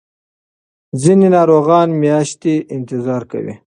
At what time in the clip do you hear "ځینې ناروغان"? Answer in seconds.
1.01-1.89